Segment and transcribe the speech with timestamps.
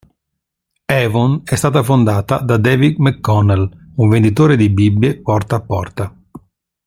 [0.89, 6.15] Avon è stata fondata da David McConnell, un venditore di Bibbie porta a porta.